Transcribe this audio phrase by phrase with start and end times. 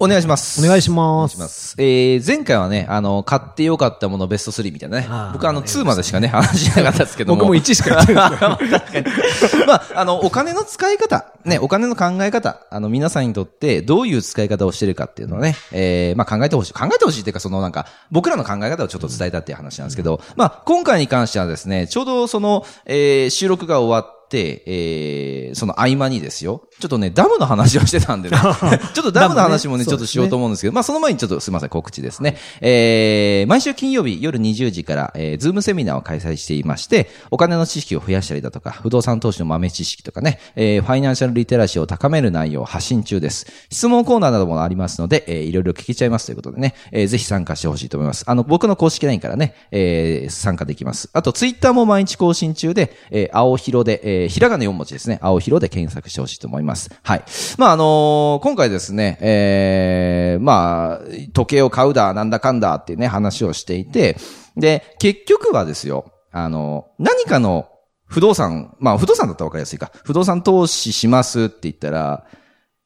[0.00, 0.64] お願いします。
[0.64, 1.74] お願いしますす。
[1.76, 7.40] えー、前回はね、あの、買ってよかったものベスト3みたいなね僕あの、2までしかね、話しなかったですけども。
[7.40, 9.66] 僕も1しか言ってない。
[9.66, 16.72] まあ、あの、お金の使い方、ね、お金の考え方、あの、皆さんにとってどういう使い方をしてるかっていうのをね、えー、まあ考えてほしい。
[16.74, 26.68] 考えてほしいっていうか、そのなんか、僕らの考え方をちょっと伝えたっていう話なんですけど、まあ、今回に関してはですね、ちょうどその、えー、収録が終わって、えー、その合間にですよ。
[26.78, 28.36] ちょっとね、ダムの話をしてたんでね。
[28.94, 32.36] ちょっとダムの話もね、ねちょっとしようと思うんですけど、まあその前にちょっとすみません、告知ですね。
[32.60, 43.46] えー、毎週金曜日夜20時から、えー、ズームセミナーを開催していまして、お金の知識を増やしたりだとか、不動産投資の豆知識とかね、えー、ファイナンシャルリテラシーを高める内容を発信中です。
[43.70, 48.24] 質問コーナーなどもありますので、えー、いろいろ聞けちゃいますということでね、えー、ぜひ参加してほしいと思います。
[48.26, 51.10] あの、僕の公式 LINE からね、えー、参加できます。
[51.12, 55.20] あと、ツイッターも毎日更新中で、えー、青広で、えー、ひらがな4文字ですね。
[55.22, 56.90] 青広で検索してほしいと思います。
[57.02, 57.24] はい。
[57.56, 61.00] まあ、あのー今回ですね、えー、まあ、
[61.32, 64.16] 時計を買うだ、なんだかんだっていうね、話をしていて、
[64.56, 67.68] で、結局はですよ、あの、何かの
[68.06, 69.92] 不動産、まあ、不動産だったらわかりやすいか。
[70.04, 72.24] 不動産投資しますって言ったら、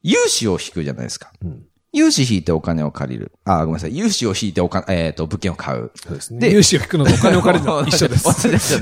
[0.03, 1.31] 融資を引くじゃないですか。
[1.41, 1.62] うん
[1.93, 3.31] 融資引いてお金を借りる。
[3.45, 3.95] あ、ごめんなさい。
[3.95, 5.91] 融資を引いてお金、えっ、と、物件を買う。
[5.95, 6.39] そうですね。
[6.39, 8.23] で融資を引くのとお金を借りるのは 一緒です。
[8.23, 8.79] 同じです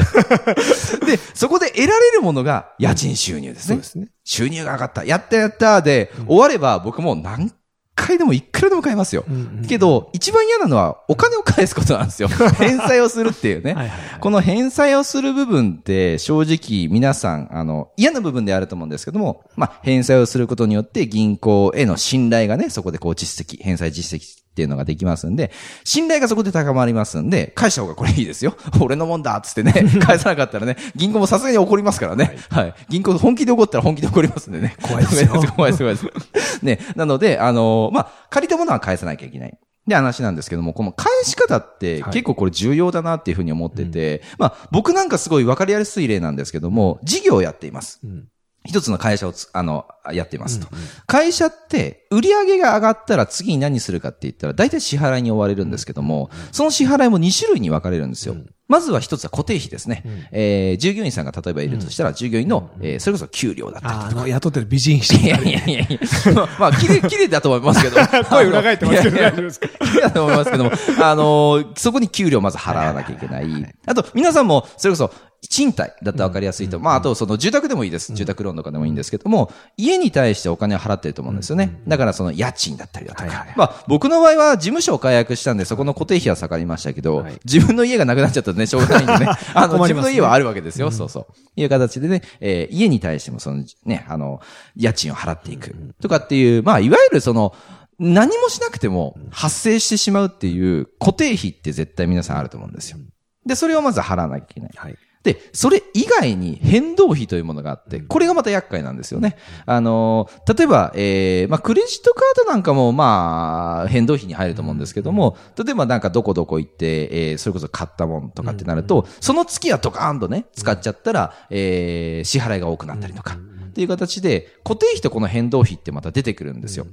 [1.05, 3.67] で、そこで得られるものが家賃収入ですね。
[3.67, 4.07] そうですね。
[4.23, 5.03] 収入が上がった。
[5.03, 7.51] やったやったで、終われば僕も何
[7.95, 9.25] 回でもいくらでも買いますよ。
[9.67, 12.27] けど、一番嫌なのはお金を返すことなんですよ。
[12.57, 13.73] 返済をするっていうね。
[13.73, 25.49] はいはいはいこの返済をする部分って正直皆さん、あの、嫌な部分であると思うんですけども、まあ、返済をすることによって銀行への信頼がね、そこでこう実績、返済実績っていうのができますんで、
[25.85, 28.55] 信頼がそこで高まりますんで、返した方がこれいいですよ。
[28.81, 29.71] 俺のもんだっつってね、
[30.03, 32.37] 返さなかったらね、銀行もさすがに怒りますからね。
[32.49, 32.73] はい。
[32.89, 34.75] 銀行本気で怒ったら本気で怒りますんでね。
[34.81, 36.65] 怖いですよ 怖いです、怖いです。
[36.65, 36.79] ね。
[36.95, 39.57] なので、あのまあ、借りたものは返さなきゃいけない。
[39.87, 47.99] で話なんですけども、この返し方ってはい結構これ重要だなっていうふうに思ってて、まあ僕なんかすごい分かりやすい例なんですけども、事業をやっています。
[48.03, 48.25] うん
[48.63, 50.67] 一つの会社をつ、あの、やっていますと。
[51.07, 58.35] 会社って、売上が上がったら次に何するかって言ったら、大体支払いに追われるんですけども、その支払いも2種類に分かれるんですよ。
[58.67, 60.03] まずは一つは固定費ですね。
[60.31, 67.95] えー従業員さんが例えばいるとしたら、従業員の、えーそれこそ給料だったりあーあの、雇ってる美人師いやいやいやいや、まあ、まあ、綺麗、綺麗だと思いますけど。
[68.29, 69.67] 声裏返ってますけど大丈夫ですか？
[69.67, 73.75] 綺麗だと思いますけども、あのーそこに給料まず払わなきゃいけない。
[73.87, 75.11] あと、皆さんも、それこそ、
[75.49, 76.79] 賃貸だったら分かりやすいと。
[76.79, 78.13] まあ、あと、その、住宅でもいいです。
[78.13, 81.81] 住宅ローンとかでもいいんですけども、家に対してお金を払ってると思うんですよね。
[81.87, 83.47] だから、その、家賃だったりだとか。
[83.55, 89.31] まあ、僕の場合は、事務所を解約したんで、そこの固定費は下がりましたけどはい、自分の家がなくなっちゃったらね、しょうがないんでね。
[89.55, 90.91] あの、自分の家はあるわけですよ。
[90.91, 91.25] そうそう。
[91.55, 94.39] いう形でね、えー家に対しても、その、ね、あの、
[94.75, 95.75] 家賃を払っていく。
[96.01, 97.53] とかっていう、まあ、いわゆるその、
[97.99, 102.97] 何もしなくても発生してしまうっていう固定費って絶対皆さんあると思うんですよ。
[103.45, 104.71] で、それをまず払わなきゃいけない。
[104.75, 104.95] はい。
[105.23, 109.37] で、それ以外に変動費というものがあって、これがまた厄介なんですよね。
[109.67, 126.87] あのー、例えば、えー、まあ、クレジットカードなんかも、まあ、変動費に入ると思うんですけども、例えばなんかどこどこ行って、えー、それこそ買ったもんとかってなると、その月はドカーンとね、使っちゃったら、えー、支払いが多くなったりとか、っていう形で、固定費とこの変動費ってまた出てくるんですよ。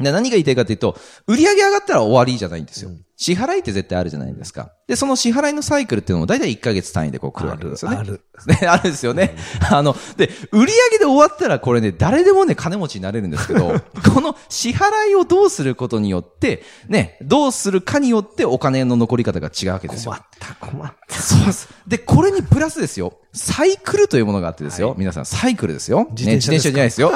[0.00, 0.96] で何が言いたいかというと、
[1.26, 2.90] 売り上げ上がったら終わりじゃないんですよ。
[3.20, 4.70] 支払いって絶対あるじゃないですか。
[4.86, 7.96] で、その支払いのサイクルっていうのも大体1ヶ月単位でこう来るわけですよね。
[7.96, 9.34] ある ね、あるんですよね。
[9.72, 13.74] あの、で、売り上げで終わったらこれね、誰でもね、金持ちになれるんですけど、
[14.14, 20.12] この支払いをどうすることによって、ね、どうするかによってお金の残り方が違うわけですよ。
[20.12, 21.20] 困った、困った。
[21.20, 21.68] そうです。
[21.88, 23.14] で、これにプラスですよ。
[23.32, 24.94] サイクルというものがあってですよ。
[24.96, 26.06] 皆さん、サイクルですよ。
[26.12, 27.12] 自転車ね、自転車じゃないですよ。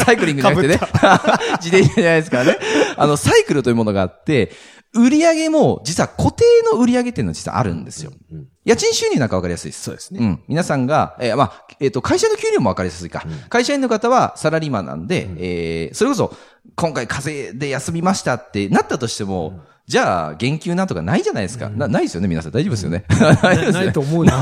[0.04, 0.80] サイクリングじゃなくてね。
[1.62, 2.58] 自転車じゃないですからね。
[2.96, 4.52] あの、サイクルというものがあって、
[4.94, 8.12] 売り上げも、実は固定の売り上げっていうのは実はあるんですよ。
[8.64, 9.82] 家賃収入なんかわかりやすいです。
[9.82, 10.42] そうですねうん。
[10.48, 13.24] 皆さんが、えーまあ、えっ、と、会社の給料もわかりやすいか。
[13.48, 16.34] 会社員の方はサラリーマンなんで、えーそれこそ、
[16.76, 21.68] 今回風邪で休みましたってなったとしても、じゃあ、減給なんとかないじゃないですか。
[21.68, 22.52] なないですよね、皆さん。
[22.52, 23.04] 大丈夫ですよね。
[23.42, 24.40] ないですよねないと思うな。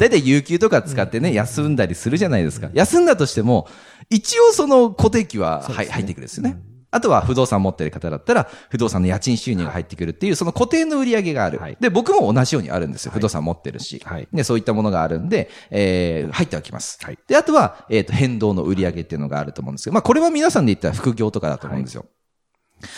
[0.00, 2.70] 大体有給とか使ってね、休んだりするじゃないですか。
[2.72, 3.68] 休んだとしても、
[4.08, 6.58] 一応その固定費は、はい入ってくるんですよね。
[6.90, 11.58] あとは不動産持ってる方だったら、不動産の家賃収入が入ってくるっていう、その固定の売り上げがある。
[11.58, 13.12] はいで、僕も同じようにあるんですよ。
[13.12, 14.02] 不動産持ってるし。
[14.04, 16.98] はいで、そういったものがあるんで、えー、入ってはきます。
[17.02, 22.06] はいで、あとは、えっ、と、変動の売り上げっていうのがあると思うんですけど、まあ、これは皆さんで言ったら副業とかだと思うんですよ。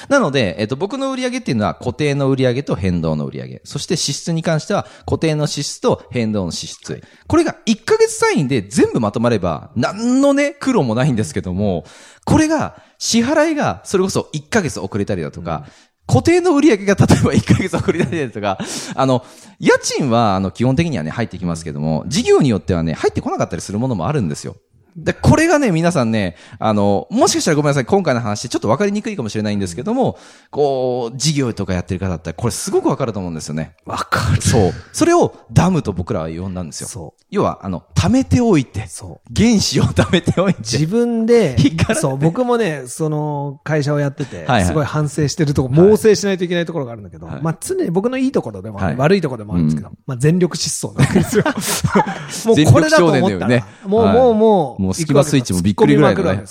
[0.09, 3.61] なので、えっ、と、僕の売り上げっていうのは固定の売り上げと変動の売り上げ。
[3.65, 7.03] そして支出に関しては固定の支出と変動の支出。
[7.27, 11.85] これが1ヶ月単位で全部まとまれば、何のね、苦労もないんですけども、
[12.25, 15.67] これが、支払いがそれこそ1ヶ月遅れたりだとか、
[16.07, 18.59] 固定の売り上げが例えば1ヶ月遅れたりだとか、
[18.95, 19.25] あの、
[19.59, 24.57] 家賃は、あの、基本的にはね、入ってきますけども、事業によってはね、入ってこなかったりするものもあるんですよ。
[24.97, 30.19] で、これがね、皆さんね、あの、もしかしたらごめんなさい、今回の話ちょっと分かりにくいかもしれないんですけども、
[30.51, 33.75] こう、事業とかやってる方だったら、これすごく分かると思うんですよね。
[33.87, 34.43] わかる。
[34.43, 34.73] そう。
[34.93, 36.89] それをダムと僕らは呼んだんですよ。
[36.89, 39.33] そ要は、あの、貯めておいて、そう。
[39.33, 40.59] 原子を貯めておいて。
[40.61, 41.57] 自分で
[41.95, 47.43] そう、僕もね、その会社をやっててすごい反省してるところ、猛省しないといけないところがあるんだけど、はい。
[47.43, 49.99] まあ常に僕のいいところでも悪いところでもあるんですけど、うん。
[50.05, 51.45] まあ全力疾走なわけですよ。
[52.51, 54.17] も全うこれだと思ったら、もう、はい。
[54.17, 56.43] もう、もう、もうスキマスイッチもびっくりぐらいだね。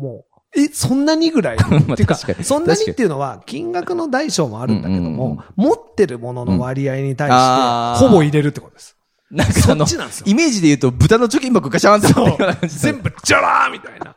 [0.00, 0.24] もう
[0.54, 1.56] え、そんなにぐらい？
[1.64, 8.96] まあっていうかそんなにっていうのは、金額の大小もあるんだけども、持ってるものの割合に対して、ほぼ入れるってことです。
[9.32, 14.14] なんかあのそっちなんですよ、イメージで言うと、豚の貯金箱ガシャンってなってるような感じ全部、ジャラーみたいな。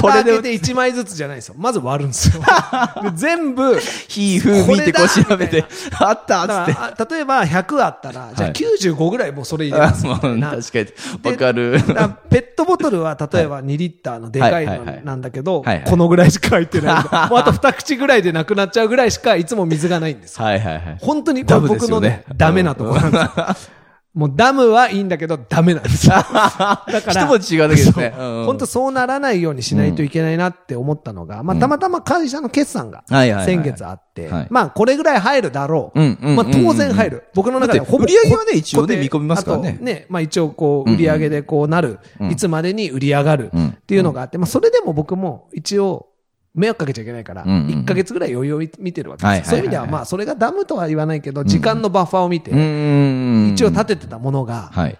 [0.00, 0.50] これでこれで。
[0.50, 1.54] 開けて1枚ずつじゃないですよ。
[1.56, 2.42] まず割るんですよ。
[3.02, 3.78] で全部、
[4.08, 7.14] ひーふーてこう調べて、あっただっつって。
[7.14, 11.30] 例えば100あったら、じゃあはい95ぐらいもうそれ入れますみたい確かに。
[11.30, 11.80] わかる。
[12.28, 20.44] ペットボトルは例えば2リッターのでかいのなんだけどこのぐらいしか入ってない あと2口ぐらいでなくなっちゃうぐらいしかいつも水がないんですよ。
[20.44, 20.98] はいはいはい。
[21.00, 23.68] 本当に僕のね、ダメなところなんですよ。
[24.14, 26.08] もうダムはいいんだけど、ダメなんです。
[26.08, 26.14] よ。
[26.24, 28.12] だから、一文字違うだけですね。
[28.16, 36.00] 本当そうならないようにしないといけないなって思ったのが、まあたまたま会社の決算が先月あってはい、まあこれぐらい入るだろう。
[36.00, 37.24] まあ当然入る。
[37.34, 39.78] 僕の中では売り上げはね一応ね見込みますからね。
[39.80, 42.00] ね、まあ一応こう売り上げでこうなる、
[42.30, 43.68] いつまでに売り上がるうん。
[43.68, 46.08] っていうのがあって、まあそれでも僕も一応
[46.54, 49.44] 迷惑かけちゃいけないから、うんうんうん1ヶ月ぐらい余裕を見てるわけですよ。
[49.44, 52.50] そういう意味ではまあそれがダムとは言わないけど、時間のバッファーを見て。
[52.50, 54.98] 一応立ててたものが、はい。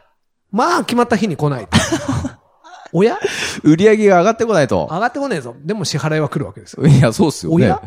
[0.51, 1.77] まあ決まった日に来ないと。
[2.93, 3.19] おや？
[3.63, 4.89] 売り上げが上がってこないと。
[4.91, 5.55] 上がってこねえぞ。
[5.65, 6.87] でも支払いは来るわけですよ。
[6.87, 7.83] いや、そうっすよねおや？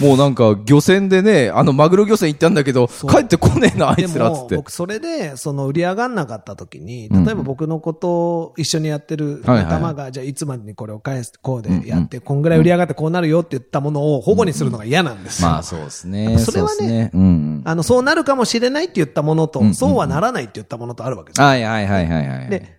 [0.00, 4.56] もうなんか、漁船でね、あの、マグロ漁船行ったんだけど、帰ってこねえな、あいでつら、つっも、て。
[4.56, 15.48] 僕それで、その売り上がんなかった時に、うん例えば僕のことを一緒にやってる仲間が、じゃあいつまでにこれを返す、こうでやって、こんぐらい売り上がってこうなるよって言ったものを保護にするのが嫌なんですよ。
[15.48, 16.38] まあ、そうですね。
[16.38, 17.10] それはね。
[17.64, 21.46] あの、そうなるかもしれないって言ったものと、うんそうはならないって言ったものとあるわけですよ。
[21.46, 22.48] はいはいはいはいはい。
[22.48, 22.75] で、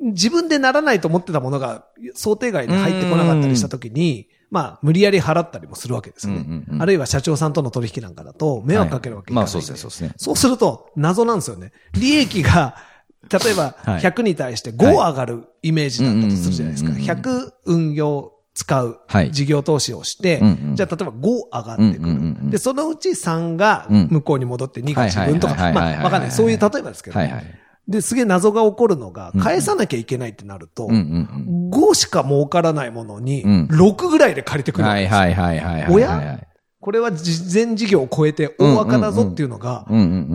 [0.00, 6.40] 自分でならないと思ってたものが想定外に入ってこなかったりしたときに、まあ、無理やり払ったりもするわけですよね。
[6.40, 10.12] うんうんうんあるいは社長さんとの取引なんかだと、迷惑かけるわけで、まあそうですね、そうですね。
[10.16, 11.72] そうすると、謎なんですよね。
[11.94, 12.76] 利益が、
[13.30, 16.90] 例えば、はい100に対して5上がるイメージだったとするじゃないですか。
[16.90, 22.50] うんうんうんうん100運用使うはい事業投資をして、うんうんじゃあ例えば5上がってくうんうんうんうんる。
[22.50, 26.30] で、そのうち3が向こうに戻って2が自分とか、まあわかんない。
[26.32, 27.44] そういう例えばですけど、はいはい。
[27.88, 34.84] で、すげえ謎が起こるのが、返さなきゃいけないってなると、うんうん5しか儲からないものに、うん6ぐらいで借りてくうん。
[34.84, 35.18] るわけですよ。
[35.18, 35.94] はいはいはいはいはい。
[35.94, 36.44] おやはい
[36.80, 39.84] これは事前事業を超えて大赤だぞっていうのが。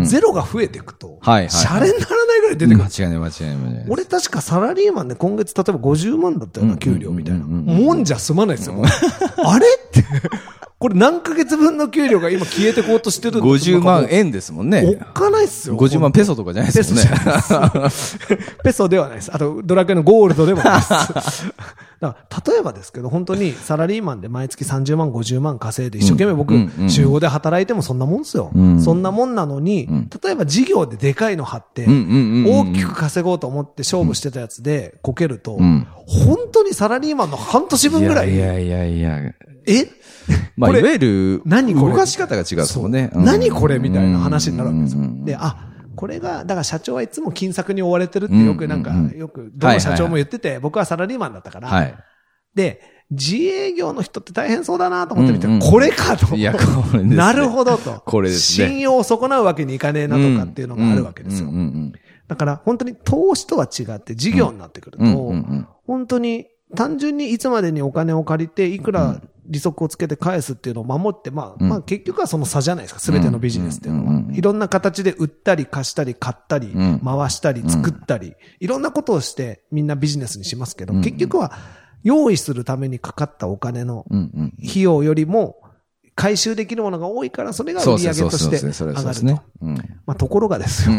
[0.03, 2.77] ゼロが増えていくと、シャレにならないぐらい出てくる。
[2.77, 3.85] 間違いない間違いない。
[3.87, 7.45] 俺確かサラリーマンで今月例えば50万だったような給料みたいな。
[7.45, 8.75] もんじゃ済まないですよ。
[9.45, 9.65] あれ？
[9.65, 10.03] って、
[10.83, 14.95] これ何ヶ月分の給料が今消えてこうとしてる50万円ですもんおね。
[14.95, 15.77] っかないっすよ。
[15.77, 17.89] 50万ペソとかじゃないですもんね。
[18.65, 19.31] ペソではないです。
[19.33, 20.91] あと、ドラクエのゴールドでもないです。
[22.01, 28.51] だから例えばですけど、本当にサラリーマンで毎月30万、50万稼いで、一生懸命僕うんうんう、ん週5で働いてもそんなもんですよ。
[28.53, 39.33] うんそんなもんなのに、ん例えば事業ででかいの張って、大きく稼ごうと思って勝負してたやつでこけると、ん本当にサラリーマンの半年分ぐらい、いやいやいやいや。
[39.65, 39.87] え？
[40.55, 41.91] まあ、いわゆる、何これ？
[41.93, 42.91] 動かし方が違うですもん。
[42.91, 43.09] ね。
[43.13, 45.01] 何これみたいな話になるわけですよ。
[45.25, 51.95] で、あ、これが、だから社長はいつも金策に追われてるってよくなんかよく、どの社長も言ってて、僕はサラリーマンだったから、はい。
[52.55, 56.35] で、自営業の人って大変そうだなと思ってみて、これかと。
[56.35, 57.15] いや、これですね。
[57.15, 58.01] なるほどと。
[58.05, 58.67] これですね。
[58.69, 61.49] 信用を損なうわけにいかねえなとかっていうのがあるわけですよ。
[62.27, 65.05] だから本当に投資とは違って事業になってくると、
[65.85, 71.69] 本当に単純にいつまでにお金を借りて、いくら利息をつけて返すっていうのを守って、まあ、うん。
[71.69, 74.21] まあ結局はその差じゃないですか、すべてのビジネスっていうのは。
[74.31, 81.01] いろんな形で売ったり貸したり買ったりうん、回したり作ったり、いろんなことをしてみんなビジネスにしますけど、うん。
[81.01, 81.53] 結局は
[82.03, 84.05] 用意するためにかかったお金の。
[84.69, 85.62] 費用よりも、
[86.15, 88.85] 回収できるものが多いから、それが売り上げとして上がると。
[88.85, 89.41] はそうですね。
[89.61, 89.75] うん。
[90.05, 90.95] まあ、ところがですよ。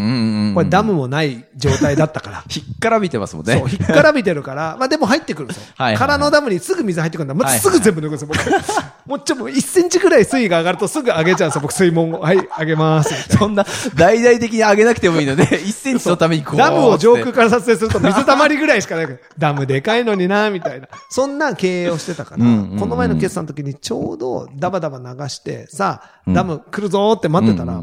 [0.54, 2.44] これダムもない状態だったから。
[2.48, 3.58] ひっから見てますもんね。
[3.58, 5.64] そう、ひっからびてるから、まあでも入ってくるんですよ。
[5.96, 7.34] 空のダムにすぐ水入ってくるんだ。
[7.34, 8.38] ますぐ全部抜くんですよ、僕。
[9.06, 12.20] もうちょ、もう1センチぐらい水位が上がるとすぐ上げちゃうんですよ、僕水門を。
[12.20, 13.36] はい、上げます。
[13.36, 16.56] そんな、大々的に上げなくてもいいので、1センチのためにこう。
[16.56, 20.88] ダムを上空から撮影すると水たまりぐらいしかないダムでかいのにな、みたいな。
[21.10, 27.80] そんな経営をしてたから、この前の決算の時にちょうどダバダバ流して、さあ、うんダム来るぞーって待ってたら、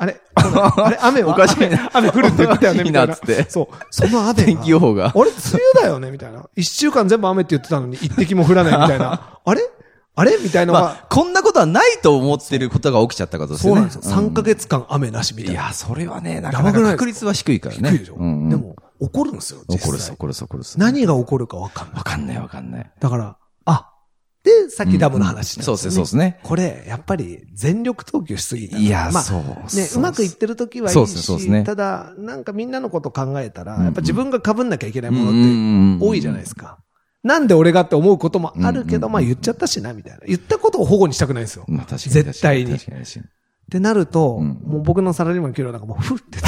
[0.00, 3.14] あれあれ雨は おかしいな雨雨降るって言ってたよね、みたいな。
[3.14, 3.66] っつってそう。
[3.90, 4.34] その雨が。
[4.34, 5.30] 天気予報があれ梅
[5.74, 6.44] 雨だよねみたいな。
[6.56, 9.38] 一週間全部雨って言ってたのに一滴も降らないみたいな。
[9.44, 9.62] あれ？
[10.14, 10.36] あれ？
[10.42, 13.80] みたいなまあ、こんなことはないと思ってることが起きちゃったことですよね。
[13.82, 14.16] そうなんですよ。
[14.30, 15.62] 3ヶ月間雨なしみたいな。
[15.62, 17.90] いや、それはね、なかなか確率は低いからね。
[17.90, 20.78] 低いでしょ、でも、起こるんですよ、実際怒るす、怒るす、怒るす。
[20.78, 21.98] 何が起こるか分かんない。
[21.98, 22.90] わかんないわかんない。
[23.00, 23.90] だから、あ、
[24.48, 26.40] で、さっきダムの話なんそうですね、そうですね。
[26.42, 28.78] これ、やっぱり全力投球しすぎた。
[28.78, 29.40] いや、まあ、そう。
[29.40, 36.78] ね、そうまくいってる時はいいそうですねそうですねし、ただ、なんかみんなのこと考えたら、やっぱ自分が被んなきゃいけないものって多いじゃないですか。
[37.22, 40.20] なんで俺がって思うこともあるけど、まあ言っちゃったしな、みたいな。
[40.26, 41.64] 言ったことを保護にしたくないんですよ。
[41.68, 42.12] まあ確かに。
[42.14, 42.74] 絶対に。
[42.74, 42.78] っ
[43.70, 46.38] てなると、うんもう僕のサラリーマン給料なんかもう、ふって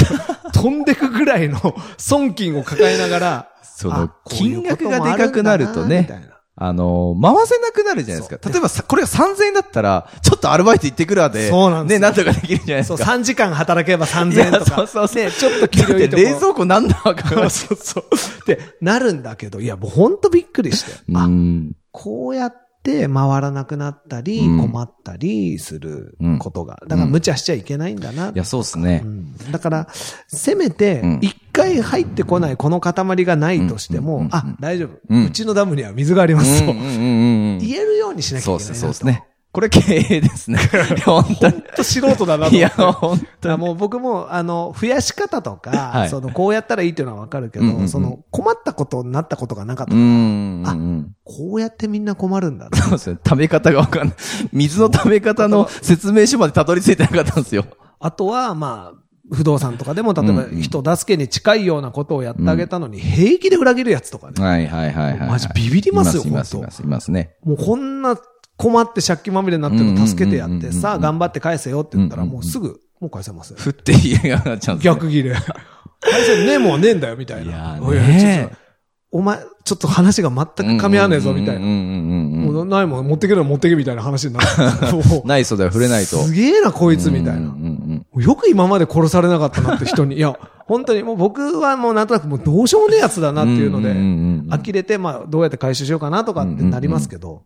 [0.53, 1.59] 飛んでくぐらいの
[1.99, 8.37] 損金を抱えながら、その金額がでかくなるとねんだなみたいなあの、回せなくなるじゃないですか。
[8.41, 13.11] そう例えばさ、これが3000円だったら、ちょっとアルバイト行ってくるわで、そうなんですよね、なんとかできるじゃないでそう、すか。
[13.11, 14.65] 3時間働けば3000円とか。
[14.65, 18.03] そうそうそうね、ちょっと給料いいとこ冷蔵庫なんだわかる そうそう。
[18.03, 20.91] ってなるんだけど、いや、もうほんとびっくりして。
[21.15, 21.71] あ、うん。
[21.91, 23.07] こうやって回
[23.41, 26.81] らなくなったり、うん困ったりすることが。
[26.87, 28.29] だから無茶しちゃいけないんだな。
[28.29, 29.07] いや、そうですねう。
[29.07, 29.87] んだから、
[30.27, 35.25] せめてうん、一回入ってこないこの塊がないとしてもあ、大丈夫。
[35.25, 38.75] うちのダムには水がありますと言えるようにしなきゃいうけない。
[38.75, 39.25] そうですね。
[39.51, 40.59] これ経営ですね。
[41.03, 41.61] 本当に。
[41.83, 42.55] 素人だなと。
[42.55, 49.93] いや、本だからもう僕も、あの、増やし方とか、はいその、こうやったらいいっていうのはわかるけど、うんうんうんその、困ったことになったことがなかった。
[49.93, 51.15] うんうんうん。
[51.25, 52.77] こうやってみんな困るんだな。
[52.77, 53.17] そうですね。
[53.25, 54.15] 食べ方がわかんない。
[54.53, 57.65] 水の食べ方の説明書までたどり着いてなかったんですよ。
[57.99, 59.01] あとは、まあ、
[59.33, 64.43] 不動産とかでも、例えば人助けに近いようなことをやってあげたのに、平気で裏切るやつとかね。
[64.43, 65.29] はいはいはいはい。
[65.29, 67.35] マジビビりますよいます、います、いますね。
[67.43, 68.17] もうこんな
[68.61, 73.57] 困って借金まみれになってるの助けてやって、さあ頑張って返せよって言ったら、もうすぐ、もう返せますよ。
[73.57, 75.33] 振って家がなっちゃうんですね逆切れ。
[75.33, 77.79] 返せねえもんねえんだよ、みたいな。
[77.79, 78.51] いやね
[79.13, 81.65] お前、ちょっと話が全く噛み合わねえぞ、みたいな。
[81.65, 84.45] もうないもん、持ってけるの持ってけみたいな話になる。
[85.25, 86.17] ない袖は触れないと。
[86.17, 87.53] すげえな、こいつ、みたいな。
[88.15, 90.17] よく今まで殺されなかったなって人に。
[90.17, 93.93] いや、本当にもう僕はもうなんとなくもうどうしようもねえやつだなっていうので、
[94.49, 97.41] 呆れて、まあどうやって回収しようかなとかってなりますけど、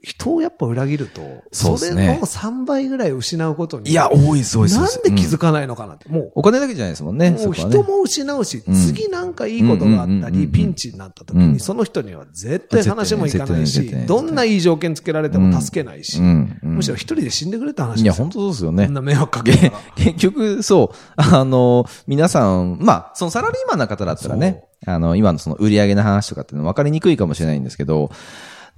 [0.00, 3.90] 人をやっぱ裏切ると、それの3倍ぐらい失うことに。
[3.90, 4.78] いや、多いです、多いです。
[4.78, 6.08] なんで気づくかないのかなって。
[6.08, 7.30] もう、お金だけじゃないですもんね。
[7.30, 18.24] もう人も失うし、うん次なんかいいことがあったり、ピンチになった時うんに、その人には絶対話もいかないしどんないい条件つけられても助けないし、むしろ一人で死んでくれって話いや、ですよ。
[18.24, 18.94] 本当そうですよねこん。
[18.94, 19.72] な迷惑かけ。
[19.96, 28.10] 結局、そう、 あの、皆さん、まあ、そのサラリーマンの方だったらね、あの、今のその売り上げの話とかっていうの分かりにくいかもしれないんですけど、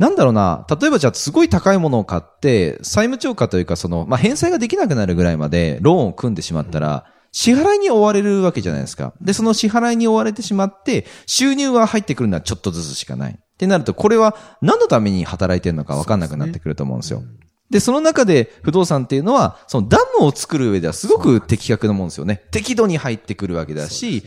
[0.00, 9.12] なんだろうな、例えばじゃあすごい高いものを買って、債務超過というかその、まあ、返済ができなくなるぐらいまでローンを組んでしまったら、支払いに追われるわけじゃないですか。
[9.20, 13.32] で、その支払いに追われてしまって、収入は入ってくるのはちょっとずつしかない。
[13.32, 17.22] ってなると、これは何のために働いてるのか分かんなくなってくると思うんですよ。
[17.70, 22.42] で、その中で不動産っていうのは、そのダムを作る上ではすごく的確なもんですよね。
[22.50, 24.24] 適度に入ってくるわけだし、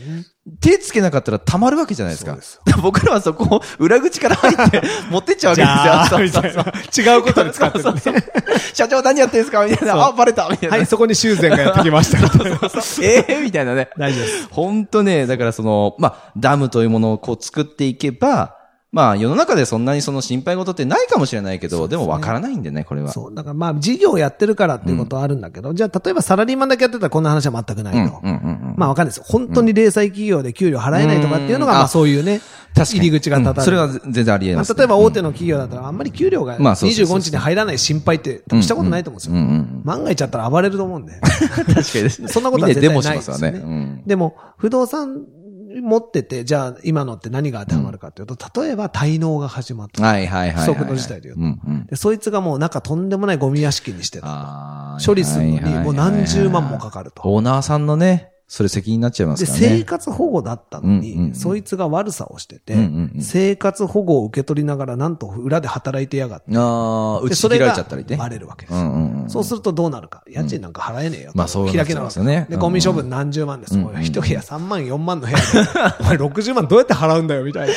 [0.60, 2.36] 手つけなかったら溜まるわけじゃないですか。
[2.40, 6.40] す 僕らはそこを裏口から入って 持ってっちゃうわけですよ。
[6.40, 6.64] そうそう
[7.02, 8.00] そう違うことに使ってる ね。
[8.72, 9.62] 社長何やってんですか？
[9.66, 9.94] みたいな。
[10.06, 10.76] あ、バレたみたいな。
[10.78, 12.18] はい、そこに修繕がやってきました。
[13.02, 13.90] ええみたいなね。
[13.98, 14.48] 大丈夫です。
[14.50, 18.56] 本当ね、だからその、まあ、ダムというものをこう作っていけば、
[18.94, 23.10] まあ、世の中でそんなにその心配事ってないかもしれないけど、でもわからないんでね、これは。
[23.10, 23.34] そう。
[23.34, 28.20] だからまあ、事業やってるからっていうことはあるんだけど、じゃあ、例えばサラリーマンだけやってたらこんな話は全くないと。
[28.22, 29.22] うんうんうんうんまあ、わかんないです。
[29.24, 32.40] 本当に零細企業で給料払えないとかっていうのが、うんまあ、そういうね、
[32.76, 33.78] 入り口が立たれる。
[33.78, 39.34] うんそれは全然ありえまあ、ます、例えば大手の企業だったら、あんまり給料がまあそうそうそう25日に入らない心配って多分したことないと思うんですよ。
[39.34, 41.12] うんうん万が一あったら暴れると思うんで。
[41.20, 45.24] 確かにですそんなことは絶対ないですよねでも、不動産
[45.80, 50.02] 持ってて、じゃあ今のって何が当てはまるかっていうと、例えば滞納が始まった。
[50.02, 50.66] はいはいはいはいはい。
[50.66, 51.86] 不測の事態で言うとうんうん。
[51.86, 54.98] で、そいつがもう中とんでもないゴミ屋敷にしてた。
[55.04, 57.22] 処理するのにもう何十万もかかると。
[57.24, 59.78] オーナーさんのね、それ責任になっちゃいまで、すからね。
[59.78, 68.16] 生活保護だったのに、うんうんうんそいつが悪さをしてて、うんうんうん生活保護を受け取りながら、なんと裏で働いてやがって、ああ、打でち切られちゃったりね。
[68.16, 68.80] バレるわけですよ。
[68.80, 69.30] うんうんうん。
[69.30, 70.22] そうするとどうなるか。
[70.28, 71.38] 家賃なんか払えねえよと。
[71.38, 73.76] まあそう開けなわけますよねで、うんゴミ処分何十万です。
[73.76, 75.44] うんおい一部屋3万、4万の部屋で、
[76.00, 77.74] お前60万どうやって払うんだよ、みたいな。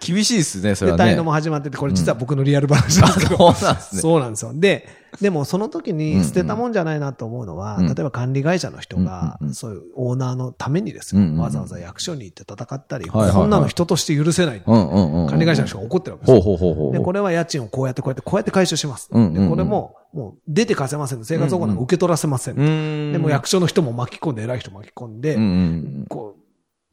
[0.00, 1.12] 厳しいですね、それで、はね。
[1.14, 3.52] 滞納も始まってて、これ実は僕のリアル話なんですけど。
[3.52, 4.02] そうなんですね。
[4.02, 4.52] そうなんですよ。
[4.54, 14.62] で、でもその時に捨てたもんじゃないなと思うのは、うん例えば管理会社の人がうんうんう、んそういうオーナーのためにですよ、うんうんうんわざわざ役所に行って戦ったり、はいはいはいこんなの人として許せない。
[14.64, 15.28] うんうんうんうん。
[15.28, 16.92] 管理会社の人が怒ってるわけですよ。
[16.92, 19.08] で、これは家賃をこうやってこうやってこうやって回収します。
[19.10, 21.24] うんうんうんで、これも、もう出て貸せません。
[21.24, 22.54] 生活保護なんか受け取らせません。
[22.56, 23.12] うーん。
[23.12, 26.40] でも役所の人も巻き込んで、偉い人巻き込んで、うんうんこう、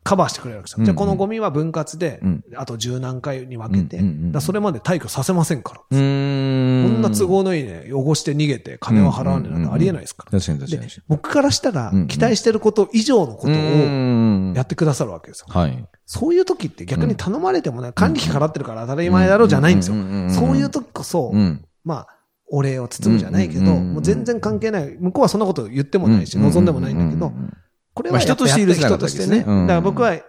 [0.07, 0.85] カバーしてくれるわけですよ。
[0.85, 4.01] じゃあこのゴミは分割でうん、あと十何回に分けて、
[4.39, 5.81] それまで退去させませんから。
[5.81, 10.39] こんな都合のいいね、汚して逃げて金は払わねえなんてありえないですから。
[10.39, 15.47] 確かに確かにで。、僕からしたら期待してること以上のことをんやってくださるわけですよ。
[15.49, 15.85] はい。
[16.05, 19.95] そういう時って逆に頼まれてもね、管理費払ってるから当たり前だろうじゃないんですよ。
[20.29, 21.65] そういう時こそう、ん。
[21.83, 22.07] まあ、
[22.49, 24.95] お礼を包むじゃないけど、もう全然関係ない。
[24.99, 27.53] 向こうはそんなこと言ってもないし、望んでもないんだけどう、ん
[27.97, 29.39] これまあは人として許せなか人としてね。
[29.39, 30.23] だから僕は、い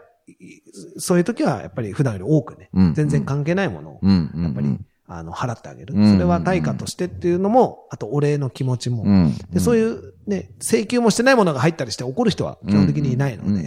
[0.96, 4.00] そういう時はやっぱり普段より多くねうん、全然関係ないものを。
[4.02, 5.94] やっぱり、あの、払ってあげる。
[5.94, 6.12] うん。
[6.12, 9.02] それは対価としてっていうのも、あとお礼の気持ちも。
[9.04, 9.10] う。
[9.10, 9.34] ん。
[9.50, 13.62] で、そういうね、請求もしてないものが入ったりして怒る人は基本的にいないので。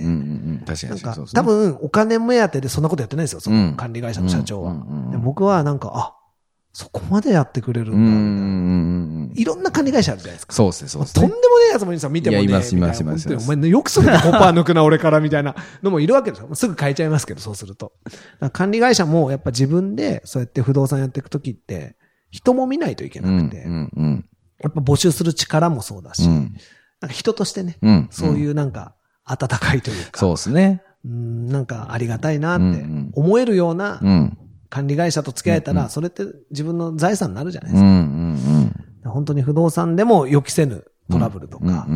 [0.66, 1.32] 確かなんか。
[1.34, 3.72] 多分お金目当てでそんなことやってないんですよ、そうん。
[3.72, 4.74] の管理会社の社長は。
[5.24, 6.16] 僕はなんか、あ、
[6.74, 10.54] そこまでやってくれるんだ、いろんな管理会社あるじゃないですか。
[10.54, 11.36] そうですね、そうですねとんで。
[11.36, 12.44] もねえやつもいるんですよ、見てもね。
[12.44, 16.48] いやいますいますいますお前よくそれで5%抜くな、俺から、みたいなのもいるわけですよ。
[16.54, 17.92] すぐ変えちゃいますけど、そうすると。
[18.54, 21.98] 管理会社もやっぱ自分でそうやって不動産やっていくときって、
[22.30, 24.26] 人も見ないといけうなんくて、うんうん。
[24.60, 26.56] やっぱ募集する力もそうだし、うん
[27.02, 28.08] なんか人としてね、うん。
[28.12, 28.94] そういうなんか、
[29.26, 30.84] 温かいというか、そうですね。
[31.04, 34.38] うんなんかありがたいなって思えるようなうん。
[34.72, 38.72] 管理会社と付き合えたら、それって自分の財産になるじゃないですうんうん
[39.04, 39.06] か。
[39.06, 39.12] うん。
[39.12, 41.94] 本当に不動産でも予期せぬトラブルとか、うんうんうんう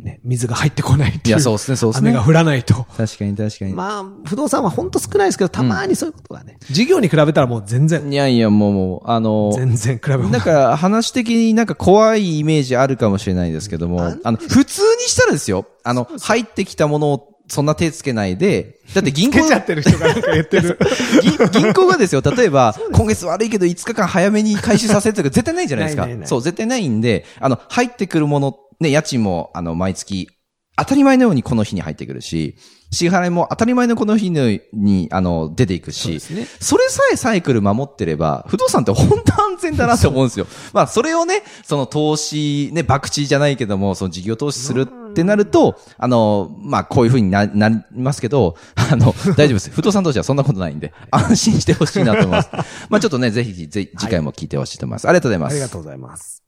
[0.00, 0.02] ん。
[0.02, 1.28] ね、水が入ってこないっていう。
[1.28, 2.10] いや、そうですね、そうですね。
[2.10, 2.86] 雨が降らないと。
[2.96, 3.74] 確かに確かに。
[3.74, 20.78] まあ、不動産は本当少ないですけど、たまにそういうことがね、事業に比べたらもう全然、いやいや、もう、もう、あの、全然比べ物なんか話的になんか怖いイメージあるかもしれないですけども、あの、普通にしたらですよ、あの、入ってきたものをそんな手つけないで、だって銀行つけちゃってる人がなんか言ってる。
[21.52, 26.02] 銀銀行がですよ、例えば、今月悪いけど5日間早めに回収させるとか絶対ないじゃないですか。
[26.02, 30.28] ないないないそう、絶対ないんで、あの、入ってくるもの、ね、家賃も、あの、毎月、
[30.76, 32.56] 当たり前のようにこの日に入ってくるし、
[32.90, 40.46] 支払いも当たり前のこの日のに、あの、出ていくし、そねそれさえサイクル守ってれば、不動産って本当安全だなって思うんですよ。
[40.72, 49.70] まあ、それをね、その投資、ね、博打じゃないけども、その事業投資するってなると、あの、まあ、こういうふうにな、なりますけど、あの、大丈夫です。
[49.70, 52.50] 不動産投資はそんなことないんで、安心してほしいなと思います。
[52.88, 55.08] まあ、ちょっとね、ぜひ、ぜ次回も聞いてほしいと思います。
[55.08, 55.52] ありがとうございます。
[55.52, 56.42] ありがとうございます。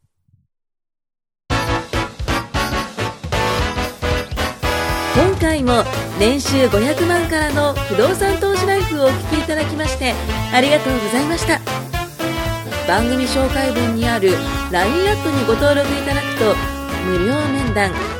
[5.16, 5.82] 今回も
[6.18, 10.14] 年収500万からの不動産投資ライフをお聞きいただきまして
[10.52, 11.60] ありがとうございました
[12.86, 14.30] 番組紹介文にある
[14.70, 16.54] LINE アットにご登録いただくと
[17.06, 18.19] 無料面談